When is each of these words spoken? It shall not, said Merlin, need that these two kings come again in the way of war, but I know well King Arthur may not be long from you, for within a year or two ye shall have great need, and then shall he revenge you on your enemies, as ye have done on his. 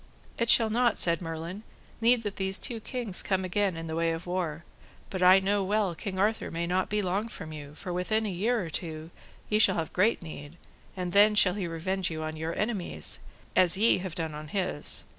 It 0.39 0.49
shall 0.49 0.71
not, 0.71 0.97
said 0.97 1.21
Merlin, 1.21 1.61
need 2.01 2.23
that 2.23 2.37
these 2.37 2.57
two 2.57 2.79
kings 2.79 3.21
come 3.21 3.45
again 3.45 3.77
in 3.77 3.85
the 3.85 3.95
way 3.95 4.11
of 4.13 4.25
war, 4.25 4.63
but 5.11 5.21
I 5.21 5.37
know 5.39 5.63
well 5.63 5.93
King 5.93 6.17
Arthur 6.17 6.49
may 6.49 6.65
not 6.65 6.89
be 6.89 7.03
long 7.03 7.27
from 7.27 7.53
you, 7.53 7.75
for 7.75 7.93
within 7.93 8.25
a 8.25 8.29
year 8.31 8.65
or 8.65 8.71
two 8.71 9.11
ye 9.47 9.59
shall 9.59 9.75
have 9.75 9.93
great 9.93 10.23
need, 10.23 10.57
and 10.97 11.13
then 11.13 11.35
shall 11.35 11.53
he 11.53 11.67
revenge 11.67 12.09
you 12.09 12.23
on 12.23 12.35
your 12.35 12.57
enemies, 12.57 13.19
as 13.55 13.77
ye 13.77 13.99
have 13.99 14.15
done 14.15 14.33
on 14.33 14.47
his. 14.47 15.03